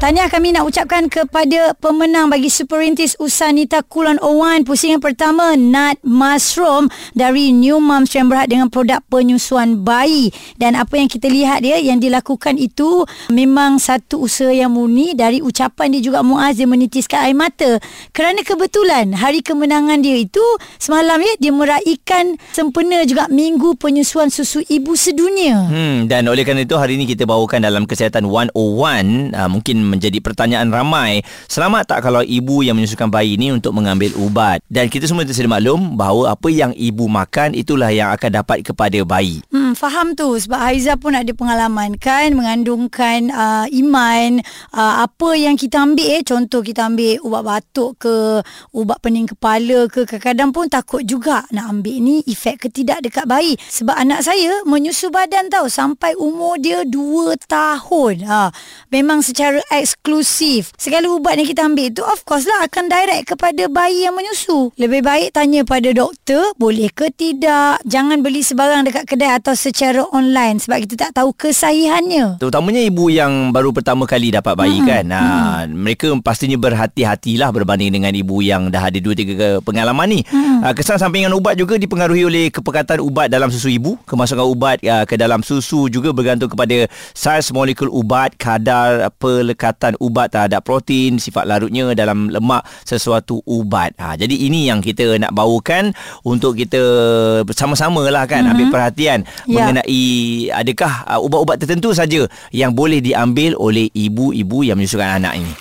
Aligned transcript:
Tahniah 0.00 0.32
kami 0.32 0.56
nak 0.56 0.64
ucapkan 0.64 1.12
kepada 1.12 1.76
pemenang 1.76 2.32
bagi 2.32 2.48
Superintis 2.48 3.20
Usanita 3.20 3.84
Kulon 3.84 4.16
Owan. 4.24 4.64
Pusingan 4.64 4.96
pertama 4.96 5.60
Nat 5.60 6.00
Mushroom 6.00 6.88
dari 7.12 7.52
New 7.52 7.84
Moms 7.84 8.08
yang 8.16 8.32
berhad 8.32 8.48
dengan 8.48 8.72
produk 8.72 9.04
penyusuan 9.12 9.84
bayi. 9.84 10.32
Dan 10.56 10.72
apa 10.72 10.96
yang 10.96 11.04
kita 11.04 11.28
lihat 11.28 11.68
dia 11.68 11.76
yang 11.76 12.00
dilakukan 12.00 12.56
itu 12.56 13.04
memang 13.28 13.76
satu 13.76 14.24
usaha 14.24 14.48
yang 14.48 14.72
murni 14.72 15.12
dari 15.12 15.44
ucapan 15.44 15.92
dia 15.92 16.00
juga 16.00 16.24
Muaz 16.24 16.56
dia 16.56 16.64
menitiskan 16.64 17.28
air 17.28 17.36
mata. 17.36 17.76
Kerana 18.16 18.40
kebetulan 18.40 19.12
hari 19.12 19.44
kemenangan 19.44 20.00
dia 20.00 20.16
itu 20.16 20.40
semalam 20.80 21.20
ya 21.20 21.36
dia 21.36 21.52
meraihkan 21.52 22.40
sempena 22.56 23.04
juga 23.04 23.28
minggu 23.28 23.76
penyusuan 23.76 24.32
susu 24.32 24.64
ibu 24.64 24.96
sedunia. 24.96 25.60
Hmm 25.68 26.08
dan 26.08 26.24
oleh 26.24 26.40
kerana 26.48 26.64
itu 26.64 26.80
hari 26.80 26.96
ini 26.96 27.04
kita 27.04 27.28
bawakan 27.28 27.68
dalam 27.68 27.84
kesihatan 27.84 28.24
101 28.24 28.56
uh, 28.56 29.48
mungkin 29.52 29.89
menjadi 29.90 30.16
pertanyaan 30.24 30.72
ramai. 30.72 31.20
Selamat 31.44 31.84
tak 31.84 32.00
kalau 32.08 32.24
ibu 32.24 32.64
yang 32.64 32.78
menyusukan 32.80 33.12
bayi 33.12 33.36
ini 33.36 33.52
untuk 33.52 33.76
mengambil 33.76 34.16
ubat? 34.16 34.64
Dan 34.72 34.88
kita 34.88 35.04
semua 35.04 35.28
tersedia 35.28 35.52
maklum 35.52 36.00
bahawa 36.00 36.32
apa 36.32 36.48
yang 36.48 36.72
ibu 36.72 37.04
makan 37.10 37.52
itulah 37.52 37.92
yang 37.92 38.08
akan 38.14 38.40
dapat 38.40 38.64
kepada 38.64 38.96
bayi. 39.04 39.44
Hmm, 39.52 39.59
faham 39.74 40.14
tu 40.14 40.36
sebab 40.36 40.58
Haiza 40.60 40.94
pun 41.00 41.16
ada 41.16 41.30
pengalaman 41.32 41.96
kan 41.96 42.32
mengandungkan 42.36 43.32
uh, 43.32 43.66
iman 43.70 44.44
uh, 44.74 45.06
apa 45.06 45.28
yang 45.36 45.58
kita 45.58 45.80
ambil 45.80 46.06
eh 46.06 46.22
contoh 46.22 46.60
kita 46.60 46.86
ambil 46.86 47.18
ubat 47.24 47.42
batuk 47.42 48.02
ke 48.02 48.16
ubat 48.76 48.98
pening 49.00 49.26
kepala 49.30 49.88
ke 49.88 50.06
kadang-kadang 50.06 50.50
pun 50.52 50.66
takut 50.70 51.02
juga 51.02 51.44
nak 51.50 51.72
ambil 51.72 51.96
ni 51.98 52.22
efek 52.26 52.66
ke 52.66 52.68
tidak 52.70 53.02
dekat 53.02 53.24
bayi 53.24 53.58
sebab 53.68 53.96
anak 53.96 54.22
saya 54.22 54.62
menyusu 54.68 55.08
badan 55.08 55.50
tau 55.50 55.66
sampai 55.66 56.14
umur 56.14 56.60
dia 56.60 56.84
2 56.86 57.36
tahun 57.48 58.14
ha 58.28 58.52
memang 58.90 59.22
secara 59.24 59.62
eksklusif. 59.70 60.74
Segala 60.76 61.08
ubat 61.08 61.38
yang 61.38 61.48
kita 61.48 61.62
ambil 61.64 61.88
tu 61.94 62.02
of 62.04 62.22
course 62.26 62.44
lah 62.44 62.66
akan 62.66 62.90
direct 62.90 63.32
kepada 63.34 63.70
bayi 63.70 64.04
yang 64.04 64.14
menyusu. 64.18 64.74
Lebih 64.76 65.00
baik 65.06 65.28
tanya 65.34 65.62
pada 65.62 65.90
doktor 65.94 66.52
boleh 66.58 66.90
ke 66.90 67.08
tidak. 67.14 67.80
Jangan 67.86 68.20
beli 68.20 68.42
sebarang 68.42 68.90
dekat 68.90 69.04
kedai 69.06 69.38
atau 69.38 69.54
secara 69.60 70.00
online 70.08 70.56
sebab 70.56 70.80
kita 70.88 70.94
tak 70.96 71.20
tahu 71.20 71.36
kesahihannya. 71.36 72.40
Terutamanya 72.40 72.80
ibu 72.80 73.12
yang 73.12 73.52
baru 73.52 73.76
pertama 73.76 74.08
kali 74.08 74.32
dapat 74.32 74.56
bayi 74.56 74.80
hmm. 74.80 74.88
kan. 74.88 75.04
Ha, 75.12 75.20
hmm. 75.20 75.76
Mereka 75.76 76.06
pastinya 76.24 76.56
berhati-hatilah 76.56 77.52
berbanding 77.52 77.92
dengan 77.92 78.16
ibu 78.16 78.40
yang 78.40 78.72
dah 78.72 78.88
ada 78.88 78.96
2-3 78.96 79.60
pengalaman 79.60 80.08
ni. 80.08 80.20
Hmm. 80.24 80.64
Ha, 80.64 80.72
kesan 80.72 80.96
sampingan 80.96 81.36
ubat 81.36 81.60
juga 81.60 81.76
dipengaruhi 81.76 82.24
oleh 82.24 82.44
kepekatan 82.48 83.04
ubat 83.04 83.28
dalam 83.28 83.52
susu 83.52 83.68
ibu. 83.68 84.00
Kemasukan 84.08 84.48
ubat 84.48 84.80
ha, 84.88 85.04
ke 85.04 85.20
dalam 85.20 85.44
susu 85.44 85.92
juga 85.92 86.16
bergantung 86.16 86.48
kepada 86.48 86.88
saiz 87.12 87.52
molekul 87.52 87.92
ubat, 87.92 88.32
kadar 88.40 89.12
pelekatan 89.20 89.92
ubat 90.00 90.32
terhadap 90.32 90.64
protein, 90.64 91.20
sifat 91.20 91.44
larutnya 91.44 91.92
dalam 91.92 92.32
lemak 92.32 92.64
sesuatu 92.88 93.44
ubat. 93.44 93.92
Ha, 94.00 94.16
jadi 94.16 94.32
ini 94.32 94.72
yang 94.72 94.80
kita 94.80 95.20
nak 95.20 95.36
bawakan 95.36 95.92
untuk 96.24 96.56
kita 96.56 96.80
bersama-sama 97.44 98.06
lah 98.08 98.24
kan 98.24 98.46
mm-hmm. 98.46 98.52
ambil 98.56 98.66
perhatian 98.70 99.18
yeah. 99.50 99.68
mengenai 99.68 100.02
adakah 100.54 100.92
uh, 101.10 101.20
ubat-ubat 101.20 101.58
tertentu 101.58 101.90
saja 101.90 102.24
yang 102.54 102.72
boleh 102.72 103.02
diambil 103.02 103.58
oleh 103.58 103.90
ibu-ibu 103.90 104.62
yang 104.62 104.78
menyusukan 104.78 105.20
anak 105.20 105.36
ini. 105.36 105.52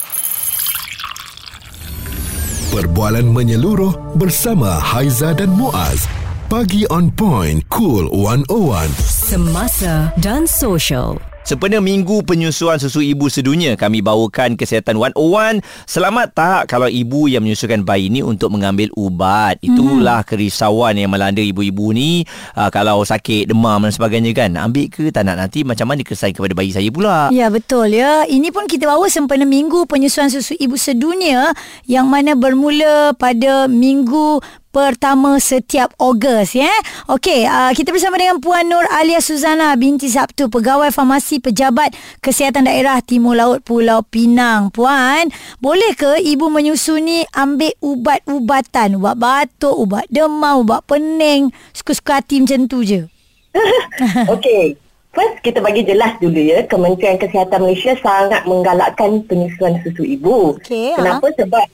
Perbualan 2.70 3.26
menyeluruh 3.26 4.14
bersama 4.14 4.78
Haiza 4.78 5.34
dan 5.34 5.50
Muaz. 5.50 6.06
Pagi 6.50 6.86
on 6.94 7.10
point, 7.14 7.62
cool 7.70 8.10
101. 8.14 8.90
Semasa 9.06 10.14
dan 10.22 10.46
social. 10.46 11.29
Sempena 11.50 11.82
minggu 11.82 12.22
penyusuan 12.30 12.78
susu 12.78 13.02
ibu 13.02 13.26
sedunia, 13.26 13.74
kami 13.74 14.06
bawakan 14.06 14.54
kesihatan 14.54 15.02
101. 15.02 15.66
Selamat 15.90 16.30
tak 16.30 16.70
kalau 16.70 16.86
ibu 16.86 17.26
yang 17.26 17.42
menyusukan 17.42 17.82
bayi 17.82 18.06
ni 18.14 18.22
untuk 18.22 18.54
mengambil 18.54 18.94
ubat? 18.94 19.58
Itulah 19.66 20.22
hmm. 20.22 20.30
kerisauan 20.30 21.02
yang 21.02 21.10
melanda 21.10 21.42
ibu-ibu 21.42 21.90
ni. 21.90 22.22
Uh, 22.54 22.70
kalau 22.70 23.02
sakit, 23.02 23.50
demam 23.50 23.82
dan 23.82 23.90
sebagainya 23.90 24.30
kan. 24.38 24.62
Ambil 24.62 24.94
ke 24.94 25.10
tak 25.10 25.26
nak 25.26 25.42
nanti 25.42 25.66
macam 25.66 25.90
mana 25.90 26.06
kesan 26.06 26.38
kepada 26.38 26.54
bayi 26.54 26.70
saya 26.70 26.86
pula? 26.94 27.34
Ya, 27.34 27.50
betul 27.50 27.98
ya. 27.98 28.30
Ini 28.30 28.54
pun 28.54 28.70
kita 28.70 28.86
bawa 28.86 29.10
sempena 29.10 29.42
minggu 29.42 29.90
penyusuan 29.90 30.30
susu 30.30 30.54
ibu 30.54 30.78
sedunia 30.78 31.58
yang 31.90 32.14
mana 32.14 32.38
bermula 32.38 33.18
pada 33.18 33.66
minggu 33.66 34.38
pertama 34.70 35.42
setiap 35.42 35.94
Ogos 35.98 36.54
ya. 36.54 36.70
Okey, 37.10 37.46
uh, 37.50 37.74
kita 37.74 37.90
bersama 37.90 38.22
dengan 38.22 38.38
Puan 38.38 38.70
Nur 38.70 38.86
Alia 38.90 39.22
Suzana 39.22 39.74
binti 39.76 40.10
Sabtu, 40.10 40.50
pegawai 40.50 40.94
farmasi 40.94 41.42
pejabat 41.42 41.94
kesihatan 42.22 42.70
daerah 42.70 43.02
Timur 43.02 43.38
Laut 43.38 43.62
Pulau 43.66 44.06
Pinang. 44.06 44.70
Puan, 44.70 45.34
boleh 45.58 45.94
ke 45.98 46.22
ibu 46.22 46.48
menyusu 46.54 47.02
ni 47.02 47.26
ambil 47.34 47.74
ubat-ubatan, 47.82 48.98
ubat 48.98 49.18
batuk, 49.18 49.76
ubat 49.76 50.06
demam, 50.14 50.62
ubat 50.62 50.86
pening, 50.86 51.50
suka-suka 51.74 52.22
hati 52.22 52.42
macam 52.46 52.70
tu 52.70 52.86
je? 52.86 53.10
Okey. 54.34 54.78
First, 55.10 55.42
kita 55.42 55.58
bagi 55.58 55.82
jelas 55.82 56.22
dulu 56.22 56.38
ya. 56.38 56.62
Kementerian 56.70 57.18
Kesihatan 57.18 57.66
Malaysia 57.66 57.98
sangat 57.98 58.46
menggalakkan 58.46 59.26
penyusuan 59.26 59.82
susu 59.82 60.06
ibu. 60.06 60.54
Okay, 60.62 60.94
Kenapa? 60.94 61.34
Ha? 61.34 61.36
Sebab 61.42 61.66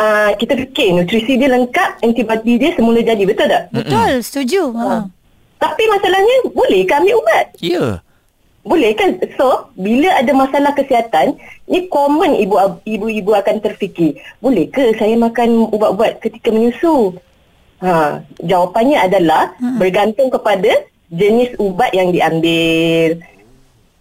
uh, 0.00 0.30
kita 0.40 0.56
fikir 0.56 0.96
nutrisi 0.96 1.36
dia 1.36 1.52
lengkap, 1.52 2.00
antibody 2.00 2.56
dia 2.56 2.72
semula 2.72 3.04
jadi, 3.04 3.22
betul 3.28 3.46
tak? 3.52 3.68
Betul, 3.70 4.10
setuju. 4.24 4.72
Uh. 4.72 5.04
Tapi 5.60 5.82
masalahnya, 5.92 6.36
boleh 6.56 6.80
ke 6.88 6.92
ambil 6.96 7.20
ubat? 7.20 7.46
Ya. 7.60 7.68
Yeah. 7.76 7.92
Boleh 8.60 8.92
kan? 8.92 9.16
So, 9.40 9.72
bila 9.72 10.20
ada 10.20 10.32
masalah 10.36 10.76
kesihatan, 10.76 11.36
ni 11.64 11.88
common 11.88 12.36
ibu 12.36 12.60
ibu-ibu 12.84 13.32
akan 13.32 13.60
terfikir, 13.64 14.20
boleh 14.44 14.68
ke 14.68 14.96
saya 15.00 15.16
makan 15.16 15.68
ubat-ubat 15.72 16.20
ketika 16.20 16.52
menyusu? 16.52 17.16
Ha, 17.80 18.20
jawapannya 18.44 19.00
adalah 19.00 19.56
uh-uh. 19.56 19.80
bergantung 19.80 20.28
kepada 20.28 20.84
jenis 21.08 21.56
ubat 21.56 21.88
yang 21.96 22.12
diambil. 22.12 23.24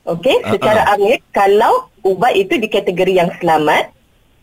Okey, 0.03 0.43
secara 0.51 0.83
uh-uh. 0.83 0.95
amil 0.99 1.15
kalau 1.31 1.87
ubat 2.03 2.35
itu 2.35 2.59
di 2.59 2.67
kategori 2.67 3.13
yang 3.15 3.31
selamat, 3.39 3.95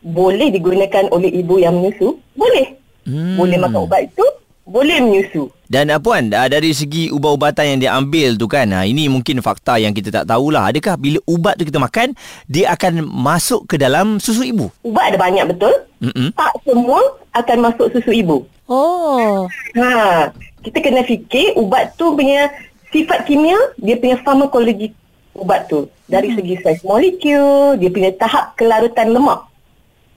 boleh 0.06 0.54
digunakan 0.54 1.10
oleh 1.10 1.34
ibu 1.34 1.58
yang 1.58 1.74
menyusu? 1.74 2.14
Boleh. 2.38 2.78
Hmm. 3.02 3.34
Boleh 3.34 3.58
makan 3.58 3.90
ubat 3.90 4.06
itu, 4.06 4.26
boleh 4.62 5.02
menyusu. 5.02 5.50
Dan 5.66 5.90
uh, 5.90 5.98
puan, 5.98 6.30
uh, 6.30 6.46
dari 6.46 6.70
segi 6.70 7.10
ubat-ubatan 7.10 7.74
yang 7.74 7.80
diambil 7.82 8.38
tu 8.38 8.46
kan, 8.46 8.70
uh, 8.70 8.86
ini 8.86 9.10
mungkin 9.10 9.42
fakta 9.42 9.82
yang 9.82 9.90
kita 9.90 10.14
tak 10.14 10.30
tahulah. 10.30 10.70
Adakah 10.70 10.94
bila 10.94 11.18
ubat 11.26 11.58
tu 11.58 11.66
kita 11.66 11.82
makan, 11.82 12.14
dia 12.46 12.70
akan 12.70 13.02
masuk 13.02 13.66
ke 13.66 13.74
dalam 13.74 14.22
susu 14.22 14.46
ibu? 14.46 14.70
Ubat 14.86 15.10
ada 15.10 15.18
banyak 15.18 15.42
betul. 15.50 15.74
Mm-mm. 15.98 16.30
Tak 16.38 16.54
semua 16.62 17.02
akan 17.34 17.58
masuk 17.66 17.90
susu 17.98 18.14
ibu. 18.14 18.46
Oh. 18.70 19.50
Ha, 19.74 20.30
kita 20.62 20.78
kena 20.78 21.02
fikir 21.02 21.58
ubat 21.58 21.98
tu 21.98 22.14
punya 22.14 22.46
sifat 22.94 23.26
kimia, 23.26 23.58
dia 23.82 23.98
punya 23.98 24.22
farmakologi 24.22 24.94
ubat 25.34 25.66
tu. 25.66 25.90
Dari 26.06 26.30
mm. 26.30 26.36
segi 26.38 26.54
saiz 26.62 26.80
molekul, 26.86 27.74
dia 27.82 27.90
punya 27.90 28.10
tahap 28.14 28.54
kelarutan 28.54 29.10
lemak 29.10 29.50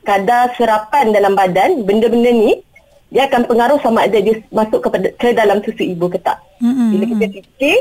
kadar 0.03 0.53
serapan 0.55 1.11
dalam 1.11 1.35
badan 1.35 1.83
benda-benda 1.83 2.31
ni 2.31 2.63
dia 3.09 3.25
akan 3.25 3.49
pengaruh 3.49 3.79
sama 3.81 4.05
ada 4.05 4.21
dia 4.21 4.37
masuk 4.53 4.85
kepada 4.85 5.09
ke 5.17 5.33
dalam 5.33 5.59
susu 5.65 5.81
ibu 5.81 6.05
ke 6.13 6.21
tak. 6.21 6.37
Mm-hmm. 6.61 6.87
Bila 6.93 7.03
kita 7.09 7.25
fikir 7.41 7.77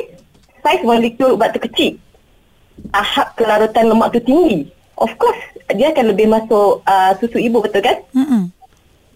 saiz 0.65 0.81
molekul 0.84 1.37
ubat 1.37 1.53
tu 1.53 1.61
kecil. 1.61 2.01
Tahap 2.95 3.37
kelarutan 3.37 3.93
lemak 3.93 4.15
tu 4.17 4.21
tinggi. 4.25 4.73
Of 4.97 5.12
course 5.21 5.39
dia 5.77 5.93
akan 5.93 6.17
lebih 6.17 6.33
masuk 6.33 6.81
uh, 6.89 7.12
susu 7.21 7.37
ibu 7.37 7.61
betul 7.61 7.84
kan? 7.84 8.01
Mm-hmm. 8.17 8.43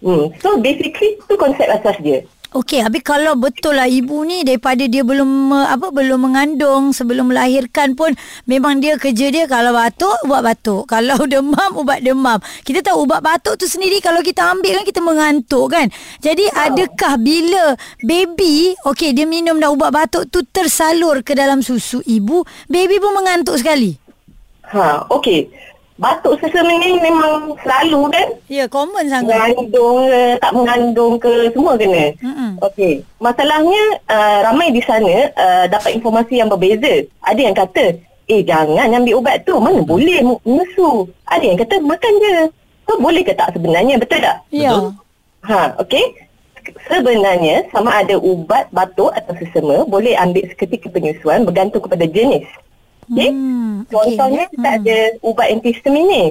Hmm. 0.03 0.25
So 0.43 0.59
basically 0.59 1.15
tu 1.25 1.39
konsep 1.39 1.65
asas 1.71 1.97
dia. 2.03 2.27
Okey, 2.53 2.85
habis 2.85 3.01
kalau 3.01 3.33
betul 3.33 3.73
lah 3.73 3.89
ibu 3.89 4.21
ni 4.21 4.45
daripada 4.45 4.85
dia 4.85 5.01
belum 5.01 5.49
apa 5.57 5.89
belum 5.89 6.29
mengandung 6.29 6.93
sebelum 6.93 7.33
melahirkan 7.33 7.97
pun 7.97 8.13
memang 8.45 8.77
dia 8.77 8.93
kerja 9.01 9.33
dia 9.33 9.49
kalau 9.49 9.73
batuk 9.73 10.13
ubat 10.29 10.45
batuk, 10.45 10.85
kalau 10.93 11.17
demam 11.25 11.73
ubat 11.73 12.05
demam. 12.05 12.37
Kita 12.61 12.85
tahu 12.85 13.09
ubat 13.09 13.25
batuk 13.25 13.57
tu 13.57 13.65
sendiri 13.65 13.97
kalau 14.05 14.21
kita 14.21 14.53
ambil 14.53 14.77
kan 14.77 14.85
kita 14.85 15.01
mengantuk 15.01 15.65
kan. 15.73 15.89
Jadi 16.21 16.45
oh. 16.53 16.65
adakah 16.69 17.17
bila 17.17 17.73
baby 18.05 18.77
okey 18.85 19.17
dia 19.17 19.25
minum 19.25 19.57
dah 19.57 19.73
ubat 19.73 19.89
batuk 19.89 20.29
tu 20.29 20.45
tersalur 20.45 21.25
ke 21.25 21.33
dalam 21.33 21.65
susu 21.65 22.05
ibu, 22.05 22.45
baby 22.69 23.01
pun 23.01 23.17
mengantuk 23.17 23.57
sekali? 23.57 23.97
Ha, 24.69 25.09
okey 25.09 25.72
batuk 26.03 26.35
sesama 26.43 26.75
ni 26.75 26.99
memang 26.99 27.55
selalu 27.63 28.11
kan? 28.11 28.27
Ya, 28.51 28.67
common 28.67 29.07
sangat. 29.07 29.55
Mengandung 29.55 30.03
ke, 30.03 30.21
tak 30.43 30.51
mengandung 30.51 31.13
ke, 31.15 31.31
semua 31.55 31.73
kena. 31.79 32.11
Mm-hmm. 32.19 32.51
Okey. 32.59 32.93
Masalahnya, 33.23 33.83
uh, 34.11 34.37
ramai 34.51 34.75
di 34.75 34.83
sana 34.83 35.31
uh, 35.39 35.65
dapat 35.71 35.95
informasi 35.95 36.43
yang 36.43 36.51
berbeza. 36.51 37.07
Ada 37.23 37.39
yang 37.39 37.55
kata, 37.55 37.95
eh 38.27 38.41
jangan 38.43 38.91
ambil 38.91 39.23
ubat 39.23 39.47
tu, 39.47 39.55
mana 39.63 39.79
boleh 39.79 40.19
menyusu. 40.19 41.07
Ada 41.31 41.43
yang 41.47 41.59
kata, 41.63 41.79
makan 41.79 42.13
je. 42.19 42.35
So, 42.83 42.99
boleh 42.99 43.23
ke 43.23 43.31
tak 43.31 43.55
sebenarnya, 43.55 43.95
betul 43.95 44.19
tak? 44.19 44.43
Ya. 44.51 44.75
Ha, 45.47 45.79
okey. 45.79 46.03
sebenarnya 46.87 47.67
sama 47.75 47.91
ada 47.91 48.15
ubat 48.15 48.71
batuk 48.71 49.11
atau 49.11 49.35
sesama 49.35 49.83
boleh 49.83 50.15
ambil 50.15 50.47
seketika 50.47 50.87
penyusuan 50.87 51.43
bergantung 51.43 51.83
kepada 51.83 52.07
jenis. 52.07 52.47
Okay? 53.07 53.29
Hmm, 53.29 53.85
Contohnya 53.89 54.43
ya. 54.47 54.51
kita 54.51 54.69
ada 54.81 54.97
ubat 55.23 55.47
antihistamin 55.51 56.05
ni. 56.07 56.23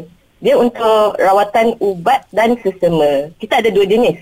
Dia 0.42 0.58
untuk 0.58 1.14
rawatan 1.22 1.78
ubat 1.78 2.26
dan 2.34 2.58
sesama. 2.60 3.30
Kita 3.38 3.62
ada 3.62 3.70
dua 3.70 3.86
jenis. 3.86 4.18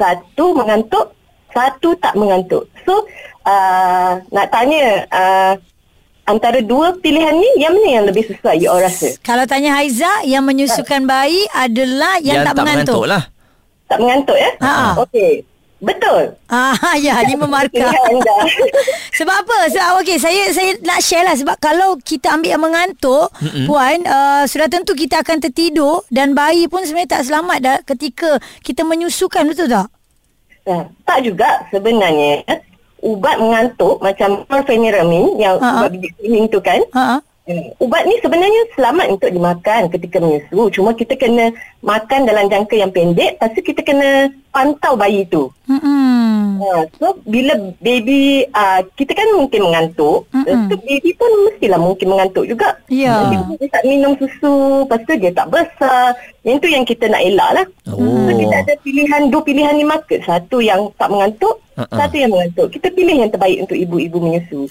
Satu 0.00 0.56
mengantuk, 0.56 1.12
satu 1.52 1.92
tak 2.00 2.16
mengantuk. 2.16 2.64
So, 2.88 3.04
uh, 3.44 4.24
nak 4.32 4.48
tanya 4.48 5.04
uh, 5.12 5.52
antara 6.24 6.64
dua 6.64 6.96
pilihan 7.02 7.34
ni 7.36 7.50
yang 7.60 7.76
mana 7.76 7.88
yang 8.00 8.04
lebih 8.08 8.24
sesuai 8.30 8.56
you 8.56 8.72
all 8.72 8.80
rasa? 8.80 9.12
Kalau 9.20 9.44
tanya 9.44 9.76
Haiza, 9.76 10.24
yang 10.24 10.46
menyusukan 10.46 11.04
bayi 11.04 11.44
adalah 11.52 12.22
yang, 12.24 12.46
tak, 12.46 12.56
mengantuk. 12.56 13.04
lah. 13.04 13.28
Tak 13.90 13.98
mengantuk 13.98 14.38
ya? 14.38 14.50
Ha. 14.62 14.96
Okey. 15.02 15.49
Betul. 15.80 16.36
Ah 16.52 16.94
ya, 17.00 17.24
lima 17.24 17.48
markah. 17.48 17.88
Sebab 19.18 19.34
apa? 19.44 19.58
Sebab 19.72 20.04
okey, 20.04 20.20
saya 20.20 20.52
saya 20.52 20.76
nak 20.84 21.00
share 21.00 21.24
lah 21.24 21.34
sebab 21.38 21.56
kalau 21.56 21.96
kita 22.00 22.36
ambil 22.36 22.50
yang 22.52 22.62
mengantuk, 22.62 23.32
mm-hmm. 23.40 23.64
puan, 23.64 23.98
uh, 24.04 24.44
sudah 24.44 24.68
tentu 24.68 24.92
kita 24.92 25.24
akan 25.24 25.40
tertidur 25.40 26.04
dan 26.12 26.36
bayi 26.36 26.68
pun 26.68 26.84
sebenarnya 26.84 27.20
tak 27.20 27.24
selamat 27.26 27.58
dah 27.62 27.78
ketika 27.86 28.36
kita 28.60 28.84
menyusukan 28.84 29.48
betul 29.48 29.70
tak? 29.70 29.88
Nah, 30.68 30.84
tak 31.08 31.24
juga 31.24 31.64
sebenarnya 31.72 32.44
ubat 33.00 33.40
mengantuk 33.40 33.96
macam 34.04 34.44
chlorpheniramine 34.44 35.40
yang 35.40 35.56
Ha-ha. 35.56 35.88
ubat 35.88 35.90
bibit 35.96 36.12
kuning 36.20 36.46
tu 36.52 36.60
kan. 36.60 36.80
Ha. 36.92 37.24
Hmm, 37.50 37.74
Ubat 37.82 38.06
ni 38.06 38.14
sebenarnya 38.22 38.62
selamat 38.78 39.06
untuk 39.10 39.30
dimakan 39.34 39.90
ketika 39.90 40.22
menyusu. 40.22 40.70
Cuma 40.70 40.94
kita 40.94 41.18
kena 41.18 41.50
makan 41.82 42.22
dalam 42.22 42.46
jangka 42.46 42.78
yang 42.78 42.94
pendek. 42.94 43.42
Lepas 43.42 43.50
tu 43.58 43.60
kita 43.66 43.82
kena 43.82 44.30
pantau 44.54 44.94
bayi 44.94 45.26
tu. 45.26 45.50
Hmm. 45.66 46.62
Ha, 46.62 46.86
so 46.94 47.18
bila 47.26 47.58
baby 47.82 48.46
uh, 48.54 48.86
kita 48.94 49.18
kan 49.18 49.26
mungkin 49.34 49.66
mengantuk, 49.66 50.30
Mm-mm. 50.30 50.68
tu 50.70 50.76
baby 50.84 51.10
pun 51.18 51.30
mestilah 51.50 51.80
mungkin 51.80 52.06
mengantuk 52.06 52.46
juga. 52.46 52.78
Ya. 52.86 53.18
Nanti 53.26 53.58
dia 53.58 53.66
tak 53.72 53.82
minum 53.82 54.14
susu, 54.14 54.86
lepas 54.86 55.02
tu 55.02 55.12
dia 55.18 55.32
tak 55.34 55.50
besar. 55.50 56.14
Yang 56.46 56.56
tu 56.62 56.68
yang 56.70 56.84
kita 56.86 57.04
nak 57.10 57.22
elak 57.26 57.50
lah. 57.50 57.66
Oh. 57.90 58.30
So 58.30 58.32
kita 58.36 58.54
ada 58.62 58.74
pilihan, 58.86 59.20
dua 59.32 59.42
pilihan 59.42 59.74
ni 59.74 59.86
market. 59.88 60.22
Satu 60.22 60.62
yang 60.62 60.86
tak 60.94 61.10
mengantuk, 61.10 61.58
Uh-uh. 61.74 61.98
satu 61.98 62.14
yang 62.14 62.30
mengantuk. 62.30 62.70
Kita 62.70 62.94
pilih 62.94 63.26
yang 63.26 63.30
terbaik 63.32 63.66
untuk 63.66 63.74
ibu-ibu 63.74 64.22
menyusu. 64.22 64.70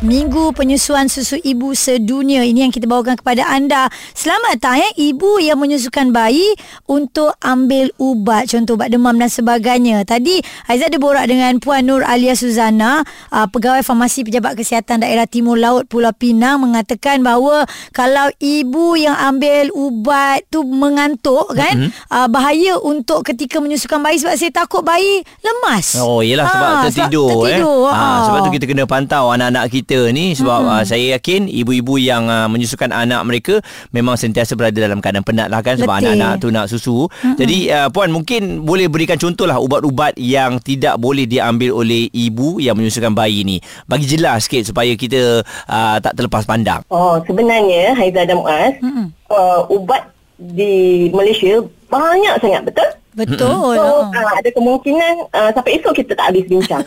Minggu 0.00 0.56
penyusuan 0.56 1.12
susu 1.12 1.36
ibu 1.44 1.76
sedunia 1.76 2.40
ini 2.40 2.64
yang 2.64 2.72
kita 2.72 2.88
bawakan 2.88 3.20
kepada 3.20 3.44
anda. 3.44 3.92
Selamat 4.16 4.56
datang 4.56 4.80
ya 4.80 4.88
ibu 4.96 5.36
yang 5.36 5.60
menyusukan 5.60 6.08
bayi 6.08 6.56
untuk 6.88 7.36
ambil 7.44 7.92
ubat 8.00 8.48
contoh 8.48 8.80
ubat 8.80 8.88
demam 8.88 9.12
dan 9.20 9.28
sebagainya. 9.28 10.00
Tadi 10.08 10.40
Aizat 10.72 10.88
ada 10.88 10.96
borak 10.96 11.28
dengan 11.28 11.60
Puan 11.60 11.84
Nur 11.84 12.00
Alia 12.00 12.32
Suzana, 12.32 13.04
uh, 13.28 13.44
pegawai 13.52 13.84
farmasi 13.84 14.24
pejabat 14.24 14.56
kesihatan 14.56 15.04
daerah 15.04 15.28
Timur 15.28 15.60
Laut 15.60 15.84
Pulau 15.84 16.16
Pinang 16.16 16.64
mengatakan 16.64 17.20
bahawa 17.20 17.68
kalau 17.92 18.32
ibu 18.40 18.96
yang 18.96 19.20
ambil 19.20 19.68
ubat 19.76 20.48
tu 20.48 20.64
mengantuk 20.64 21.44
kan 21.52 21.76
mm-hmm. 21.76 22.08
uh, 22.08 22.24
bahaya 22.32 22.80
untuk 22.80 23.20
ketika 23.28 23.60
menyusukan 23.60 24.00
bayi 24.00 24.16
sebab 24.16 24.32
saya 24.32 24.48
takut 24.48 24.80
bayi 24.80 25.20
lemas. 25.44 26.00
Oh 26.00 26.24
yelah 26.24 26.48
sebab 26.48 26.68
Ah, 26.70 26.82
tertidur, 26.88 27.28
sebab 27.28 27.40
tertidur, 27.44 27.82
eh. 27.84 27.92
ah. 27.92 28.20
sebab 28.24 28.38
tu 28.48 28.50
kita 28.56 28.64
kena 28.64 28.84
pantau 28.88 29.28
anak-anak 29.28 29.68
kita 29.68 29.89
ni 30.14 30.36
sebab 30.38 30.58
hmm. 30.62 30.72
uh, 30.78 30.84
saya 30.86 31.18
yakin 31.18 31.50
ibu-ibu 31.50 31.98
yang 31.98 32.30
uh, 32.30 32.46
menyusukan 32.46 32.90
anak 32.94 33.20
mereka 33.26 33.54
memang 33.90 34.14
sentiasa 34.14 34.54
berada 34.54 34.78
dalam 34.78 35.02
keadaan 35.02 35.26
penat 35.26 35.48
lah 35.50 35.64
kan 35.64 35.74
sebab 35.74 35.98
Betul. 35.98 36.14
anak-anak 36.14 36.32
tu 36.38 36.48
nak 36.54 36.66
susu. 36.70 37.08
Hmm. 37.24 37.34
Jadi 37.34 37.70
uh, 37.70 37.88
puan 37.90 38.14
mungkin 38.14 38.62
boleh 38.62 38.86
berikan 38.86 39.18
contoh 39.18 39.48
lah 39.48 39.58
ubat-ubat 39.58 40.14
yang 40.20 40.62
tidak 40.62 41.00
boleh 41.00 41.26
diambil 41.26 41.82
oleh 41.82 42.06
ibu 42.14 42.62
yang 42.62 42.78
menyusukan 42.78 43.10
bayi 43.16 43.42
ni. 43.42 43.58
Bagi 43.90 44.06
jelas 44.06 44.46
sikit 44.46 44.70
supaya 44.70 44.94
kita 44.94 45.42
uh, 45.46 45.96
tak 45.98 46.14
terlepas 46.14 46.46
pandang. 46.46 46.86
Oh, 46.92 47.18
sebenarnya 47.24 47.96
Haiza 47.96 48.22
dan 48.26 48.38
Muaz, 48.38 48.78
Mm-mm. 48.78 49.10
uh, 49.32 49.66
ubat 49.72 50.10
di 50.40 51.08
Malaysia 51.12 51.60
banyak 51.90 52.34
sangat, 52.40 52.62
betul? 52.70 52.88
Betul. 53.10 53.74
So, 53.74 54.06
uh, 54.06 54.32
ada 54.38 54.48
kemungkinan 54.54 55.14
uh, 55.34 55.50
sampai 55.50 55.82
esok 55.82 55.98
kita 55.98 56.14
tak 56.14 56.30
habis 56.30 56.46
bincang. 56.46 56.86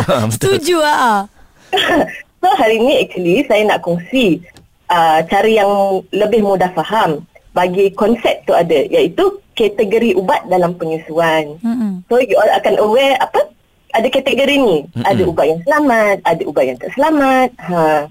Betul. 0.00 0.32
Setuju 0.32 0.76
ah. 0.80 1.28
so, 2.40 2.46
hari 2.58 2.82
ni 2.82 3.00
actually 3.02 3.46
saya 3.46 3.62
nak 3.66 3.82
kongsi 3.84 4.42
uh, 4.90 5.22
cara 5.26 5.46
yang 5.46 6.02
lebih 6.10 6.42
mudah 6.42 6.70
faham 6.74 7.22
bagi 7.54 7.90
konsep 7.94 8.46
tu 8.46 8.54
ada 8.54 8.86
iaitu 8.90 9.42
kategori 9.58 10.16
ubat 10.16 10.46
dalam 10.48 10.72
penyusuan. 10.78 11.58
Mm-mm. 11.60 12.00
So, 12.08 12.22
you 12.22 12.38
all 12.38 12.48
akan 12.56 12.80
aware 12.80 13.18
apa? 13.20 13.50
Ada 13.92 14.08
kategori 14.08 14.56
ni. 14.56 14.86
Mm-mm. 14.86 15.04
Ada 15.04 15.22
ubat 15.26 15.46
yang 15.50 15.60
selamat, 15.66 16.16
ada 16.24 16.42
ubat 16.46 16.64
yang 16.64 16.78
tak 16.78 16.92
selamat. 16.94 17.50
Ha. 17.68 18.06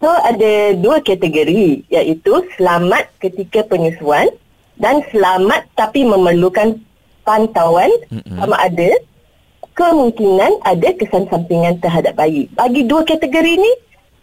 So, 0.00 0.08
ada 0.08 0.52
dua 0.80 1.04
kategori 1.04 1.84
iaitu 1.92 2.32
selamat 2.56 3.12
ketika 3.20 3.62
penyusuan 3.68 4.32
dan 4.80 5.04
selamat 5.12 5.68
tapi 5.76 6.08
memerlukan 6.08 6.80
pantauan 7.22 7.92
Mm-mm. 8.08 8.40
sama 8.40 8.56
ada 8.56 8.90
kemungkinan 9.88 10.52
ada 10.66 10.88
kesan 10.92 11.24
sampingan 11.32 11.80
terhadap 11.80 12.12
bayi. 12.12 12.52
Bagi 12.52 12.84
dua 12.84 13.06
kategori 13.08 13.56
ni, 13.56 13.72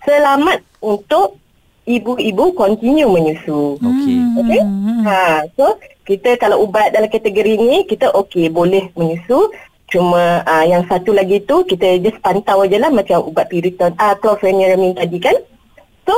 selamat 0.06 0.62
untuk 0.86 1.42
ibu-ibu 1.88 2.54
continue 2.54 3.08
menyusu. 3.08 3.82
Okey. 3.82 4.18
Okey? 4.44 4.62
Ha, 5.08 5.48
so 5.58 5.80
kita 6.06 6.38
kalau 6.38 6.68
ubat 6.68 6.94
dalam 6.94 7.10
kategori 7.10 7.58
ni 7.58 7.88
kita 7.88 8.14
okey 8.14 8.52
boleh 8.52 8.92
menyusu. 8.94 9.50
Cuma 9.88 10.44
uh, 10.44 10.66
yang 10.68 10.84
satu 10.92 11.16
lagi 11.16 11.40
tu 11.48 11.64
kita 11.64 12.04
just 12.04 12.20
pantau 12.20 12.68
aje 12.68 12.76
lah 12.76 12.92
macam 12.92 13.24
ubat 13.24 13.48
piriton 13.48 13.96
ah 13.96 14.12
uh, 14.12 14.14
chlorpheniramine 14.20 14.92
tadi 15.00 15.16
kan. 15.16 15.40
So 16.04 16.14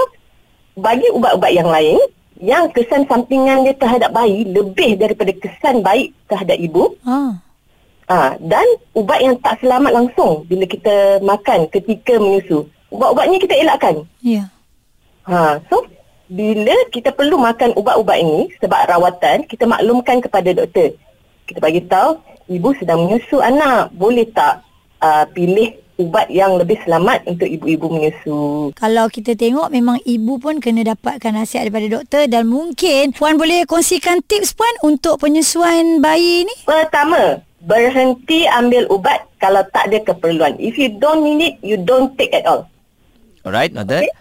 bagi 0.74 1.06
ubat-ubat 1.14 1.54
yang 1.54 1.70
lain 1.70 2.02
yang 2.40 2.72
kesan 2.72 3.06
sampingan 3.06 3.68
dia 3.68 3.76
terhadap 3.76 4.16
bayi 4.16 4.48
lebih 4.48 4.96
daripada 4.96 5.36
kesan 5.36 5.84
baik 5.84 6.16
terhadap 6.32 6.56
ibu 6.56 6.96
Ah. 7.04 7.36
Ah, 8.10 8.34
dan 8.42 8.66
ubat 8.98 9.22
yang 9.22 9.38
tak 9.38 9.62
selamat 9.62 9.94
langsung 9.94 10.42
bila 10.50 10.66
kita 10.66 11.22
makan 11.22 11.70
ketika 11.70 12.18
menyusu. 12.18 12.66
Ubat-ubat 12.90 13.30
ni 13.30 13.38
kita 13.38 13.54
elakkan. 13.54 14.02
Ya. 14.26 14.50
Ha, 15.30 15.62
so 15.70 15.86
bila 16.26 16.74
kita 16.90 17.14
perlu 17.14 17.38
makan 17.38 17.78
ubat-ubat 17.78 18.18
ini 18.18 18.50
sebab 18.58 18.90
rawatan, 18.90 19.46
kita 19.46 19.70
maklumkan 19.70 20.26
kepada 20.26 20.50
doktor. 20.58 20.98
Kita 21.46 21.62
bagi 21.62 21.86
tahu 21.86 22.18
ibu 22.50 22.74
sedang 22.82 23.06
menyusu 23.06 23.46
anak, 23.46 23.94
boleh 23.94 24.26
tak 24.34 24.66
uh, 25.06 25.30
pilih 25.30 25.78
ubat 26.02 26.34
yang 26.34 26.58
lebih 26.58 26.82
selamat 26.82 27.30
untuk 27.30 27.46
ibu-ibu 27.46 27.94
menyusu. 27.94 28.74
Kalau 28.74 29.06
kita 29.12 29.38
tengok 29.38 29.70
memang 29.70 30.02
ibu 30.02 30.42
pun 30.42 30.58
kena 30.58 30.82
dapatkan 30.82 31.30
nasihat 31.36 31.70
daripada 31.70 32.02
doktor 32.02 32.26
dan 32.26 32.50
mungkin 32.50 33.14
puan 33.14 33.38
boleh 33.38 33.70
kongsikan 33.70 34.26
tips 34.26 34.58
puan 34.58 34.74
untuk 34.82 35.22
penyusuan 35.22 36.02
bayi 36.02 36.48
ni. 36.48 36.56
Pertama, 36.66 37.44
berhenti 37.62 38.48
ambil 38.50 38.88
ubat 38.88 39.28
kalau 39.38 39.64
tak 39.70 39.88
ada 39.88 40.00
keperluan. 40.04 40.56
If 40.58 40.76
you 40.76 40.94
don't 40.94 41.22
need 41.22 41.40
it, 41.42 41.56
you 41.60 41.78
don't 41.78 42.16
take 42.16 42.32
at 42.32 42.44
all. 42.44 42.68
Alright, 43.42 43.72
noted. 43.72 44.04
Okay? 44.04 44.12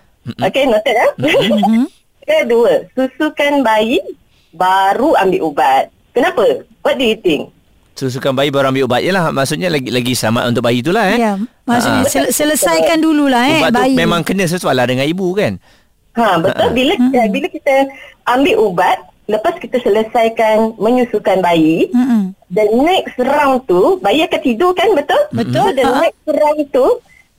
Okay, 0.41 0.65
noted 0.65 0.93
ya. 0.93 1.07
Kedua, 2.29 2.85
susukan 2.93 3.63
bayi 3.63 3.99
baru 4.51 5.17
ambil 5.17 5.41
ubat. 5.45 5.85
Kenapa? 6.13 6.45
What 6.81 6.97
do 6.97 7.05
you 7.05 7.17
think? 7.17 7.49
Susukan 7.95 8.31
bayi 8.31 8.49
baru 8.49 8.69
ambil 8.69 8.85
ubat. 8.85 9.01
Yalah 9.01 9.31
maksudnya 9.31 9.67
lagi 9.67 9.89
lagi 9.89 10.13
selamat 10.13 10.45
untuk 10.47 10.63
bayi 10.63 10.79
tu 10.81 10.93
lah 10.93 11.09
eh. 11.09 11.19
Ya, 11.19 11.33
maksudnya 11.65 12.05
Ah. 12.05 12.07
sel- 12.07 12.31
selesaikan 12.31 12.99
dululah 12.99 13.43
eh 13.45 13.59
Ubat 13.61 13.73
tu 13.73 13.81
bayi. 13.83 13.95
memang 13.97 14.21
kena 14.23 14.45
sesuai 14.45 14.71
lah 14.73 14.87
dengan 14.87 15.03
ibu 15.03 15.27
kan. 15.33 15.57
Ha, 16.15 16.37
betul. 16.37 16.69
Bila 16.75 16.93
kita, 16.95 17.21
bila 17.29 17.47
kita 17.49 17.75
ambil 18.25 18.55
ubat, 18.61 18.99
lepas 19.29 19.61
kita 19.61 19.77
selesaikan 19.79 20.81
menyusukan 20.81 21.39
bayi, 21.39 21.93
Mm-mm. 21.93 22.33
the 22.49 22.65
next 22.81 23.21
round 23.21 23.69
tu, 23.69 24.01
bayi 24.01 24.25
akan 24.25 24.41
tidur 24.41 24.73
kan, 24.73 24.89
betul? 24.97 25.21
Betul, 25.31 25.69
So, 25.69 25.77
the 25.77 25.85
ha. 25.85 26.01
next 26.01 26.25
round 26.25 26.61
tu, 26.73 26.87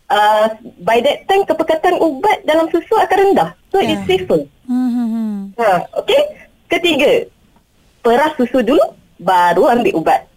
uh, 0.07 0.45
by 0.85 1.01
that 1.01 1.25
time 1.25 1.43
kepekatan 1.43 1.97
ubat 1.97 2.45
dalam 2.45 2.69
susu 2.69 2.93
akan 2.93 3.17
rendah. 3.33 3.49
So, 3.73 3.81
Ya. 3.81 3.97
it's 3.97 4.05
safer. 4.05 4.45
Hmm. 4.69 5.49
Ha, 5.57 5.89
okay. 5.97 6.21
Ketiga, 6.69 7.25
peras 8.05 8.37
susu 8.37 8.61
dulu, 8.61 8.85
baru 9.17 9.65
ambil 9.67 9.97
ubat. 9.97 10.29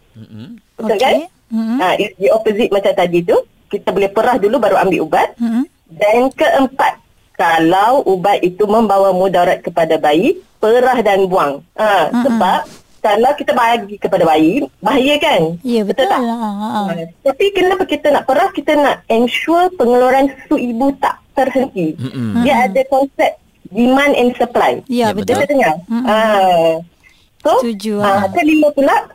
Betul 0.81 0.97
kan? 0.97 1.17
Okey. 1.21 1.29
Mm-mm. 1.53 1.77
Ha, 1.79 2.01
it's 2.01 2.17
the 2.17 2.33
opposite 2.33 2.73
macam 2.73 2.97
tadi 2.97 3.21
tu. 3.21 3.37
Kita 3.69 3.93
boleh 3.93 4.09
perah 4.09 4.41
dulu 4.41 4.57
baru 4.57 4.81
ambil 4.81 5.05
ubat. 5.05 5.37
Mm-mm. 5.37 5.69
Dan 5.93 6.33
keempat, 6.33 7.02
kalau 7.43 8.07
ubat 8.07 8.39
itu 8.47 8.63
membawa 8.71 9.11
mudarat 9.11 9.67
kepada 9.67 9.99
bayi, 9.99 10.39
perah 10.63 11.03
dan 11.03 11.27
buang. 11.27 11.59
Ha, 11.75 12.15
sebab 12.15 12.61
kalau 13.03 13.31
kita 13.35 13.51
bagi 13.51 13.99
kepada 13.99 14.23
bayi, 14.23 14.63
bahaya 14.79 15.19
kan? 15.19 15.59
Ya, 15.67 15.83
betul 15.83 16.07
tak? 16.07 16.23
lah. 16.23 16.87
Ha. 16.87 16.95
Tapi 17.27 17.51
kenapa 17.51 17.83
kita 17.83 18.15
nak 18.15 18.31
peras, 18.31 18.55
kita 18.55 18.79
nak 18.79 19.03
ensure 19.11 19.75
pengeluaran 19.75 20.31
susu 20.47 20.55
ibu 20.55 20.95
tak 21.03 21.19
terhenti. 21.35 21.99
Mm-mm. 21.99 22.47
Dia 22.47 22.71
ada 22.71 22.79
konsep 22.87 23.35
demand 23.75 24.15
and 24.15 24.31
supply. 24.39 24.79
Ya, 24.87 25.11
Ya, 25.11 25.19
betul. 25.19 25.43
Kita 25.43 25.51
dengar. 25.51 25.75
Ha. 25.91 26.19
So, 27.43 27.59
Setuju, 27.59 27.99
ha. 27.99 28.31
kelima 28.31 28.71
pula, 28.71 29.11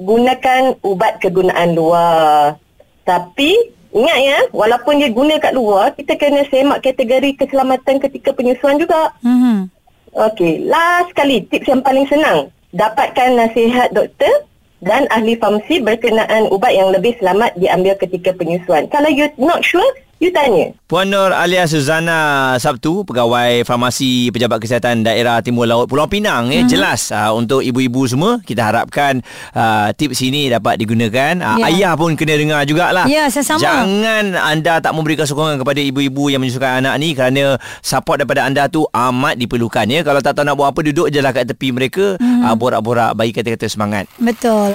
gunakan 0.00 0.80
ubat 0.80 1.20
kegunaan 1.20 1.76
luar. 1.76 2.56
Tapi, 3.04 3.76
ingat 3.92 4.18
ya, 4.18 4.38
walaupun 4.56 4.98
dia 4.98 5.12
guna 5.12 5.36
kat 5.36 5.52
luar, 5.52 5.92
kita 5.92 6.16
kena 6.16 6.42
semak 6.48 6.80
kategori 6.80 7.36
keselamatan 7.36 8.00
ketika 8.00 8.32
penyusuan 8.32 8.80
juga. 8.80 9.12
Mhm. 9.20 9.68
Okey, 10.12 10.68
last 10.68 11.12
kali 11.16 11.44
tips 11.48 11.68
yang 11.68 11.80
paling 11.80 12.04
senang. 12.08 12.52
Dapatkan 12.72 13.36
nasihat 13.36 13.92
doktor 13.92 14.48
dan 14.82 15.08
ahli 15.08 15.38
farmasi 15.38 15.80
berkenaan 15.80 16.50
ubat 16.50 16.74
yang 16.74 16.92
lebih 16.92 17.16
selamat 17.20 17.54
diambil 17.56 17.96
ketika 17.96 18.34
penyusuan. 18.36 18.88
Kalau 18.92 19.08
you 19.08 19.28
not 19.40 19.64
sure, 19.64 19.86
you 20.22 20.30
tanya. 20.30 20.70
Puan 20.86 21.10
Nur 21.10 21.34
Alia 21.34 21.66
Suzana 21.66 22.54
Sabtu, 22.62 23.02
pegawai 23.02 23.66
farmasi 23.66 24.30
Pejabat 24.30 24.62
Kesihatan 24.62 25.02
Daerah 25.02 25.42
Timur 25.42 25.66
Laut 25.66 25.90
Pulau 25.90 26.06
Pinang 26.06 26.52
eh 26.54 26.62
jelas 26.68 27.10
uh, 27.10 27.34
untuk 27.34 27.64
ibu-ibu 27.64 28.06
semua 28.06 28.38
kita 28.44 28.62
harapkan 28.62 29.24
uh, 29.56 29.90
tips 29.96 30.22
ini 30.22 30.52
dapat 30.52 30.78
digunakan. 30.78 31.40
Uh, 31.40 31.50
Ya. 31.62 31.68
Ayah 31.68 31.92
pun 31.94 32.16
kena 32.18 32.34
dengar 32.34 32.64
jugalah. 32.66 33.06
Ya, 33.06 33.28
sama-sama. 33.30 33.62
Jangan 33.62 34.34
anda 34.34 34.82
tak 34.82 34.92
memberikan 34.96 35.28
sokongan 35.28 35.60
kepada 35.60 35.78
ibu-ibu 35.78 36.32
yang 36.32 36.42
menyusukan 36.42 36.82
anak 36.82 36.94
ni 36.98 37.14
kerana 37.14 37.54
support 37.84 38.18
daripada 38.18 38.48
anda 38.48 38.66
tu 38.66 38.82
amat 38.90 39.38
diperlukan 39.38 39.86
ya. 39.86 40.00
Kalau 40.02 40.18
tak 40.18 40.34
tahu 40.34 40.48
nak 40.48 40.58
buat 40.58 40.74
apa 40.74 40.80
duduk 40.82 41.12
je 41.12 41.22
lah 41.22 41.30
kat 41.30 41.48
tepi 41.48 41.70
mereka 41.70 42.18
mm. 42.18 42.50
uh, 42.50 42.54
borak-borak 42.58 43.14
bagi 43.14 43.30
kata-kata 43.30 43.68
semangat. 43.70 44.10
Betul. 44.18 44.74